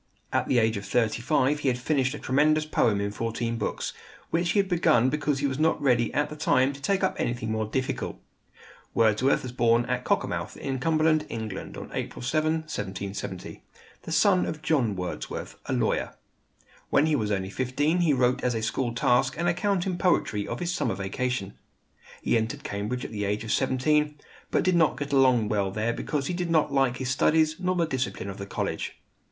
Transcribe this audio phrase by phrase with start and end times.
[0.33, 3.93] At the age of thirty five he had finished a tremendous poem in fourteen books,
[4.31, 7.15] which he had begun because he was not ready at the time to take up
[7.19, 8.17] anything more difficult!
[8.95, 13.61] Wordsworth was born at Cockermouth, in Cumberland, England, on April 7, 1770,
[14.01, 16.15] the son of John Wordsworth, a lawyer.
[16.89, 20.47] When he was only fifteen he wrote as a school task an account in poetry
[20.47, 21.53] of his summer vacation.
[22.23, 24.15] He entered Cambridge at the age of seventeen;
[24.49, 27.75] but did not get along well there because he did not like his studies nor
[27.75, 28.97] the discipline of the college.